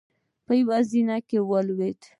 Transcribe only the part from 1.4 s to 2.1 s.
ولوېد.